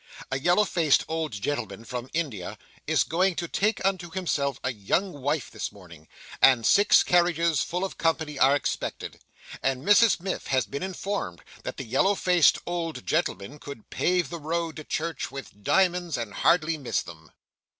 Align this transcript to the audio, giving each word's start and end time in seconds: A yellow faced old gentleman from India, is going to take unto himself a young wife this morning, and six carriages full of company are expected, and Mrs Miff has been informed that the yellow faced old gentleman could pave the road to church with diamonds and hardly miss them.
A 0.31 0.39
yellow 0.39 0.63
faced 0.65 1.05
old 1.07 1.31
gentleman 1.31 1.85
from 1.85 2.09
India, 2.11 2.57
is 2.87 3.03
going 3.03 3.35
to 3.35 3.47
take 3.47 3.85
unto 3.85 4.09
himself 4.09 4.59
a 4.63 4.73
young 4.73 5.21
wife 5.21 5.51
this 5.51 5.71
morning, 5.71 6.07
and 6.41 6.65
six 6.65 7.03
carriages 7.03 7.61
full 7.61 7.83
of 7.85 7.99
company 7.99 8.39
are 8.39 8.55
expected, 8.55 9.19
and 9.61 9.83
Mrs 9.85 10.19
Miff 10.19 10.47
has 10.47 10.65
been 10.65 10.81
informed 10.81 11.43
that 11.61 11.77
the 11.77 11.83
yellow 11.85 12.15
faced 12.15 12.57
old 12.65 13.05
gentleman 13.05 13.59
could 13.59 13.91
pave 13.91 14.31
the 14.31 14.39
road 14.39 14.77
to 14.77 14.83
church 14.83 15.29
with 15.29 15.61
diamonds 15.63 16.17
and 16.17 16.33
hardly 16.33 16.79
miss 16.79 17.03
them. 17.03 17.31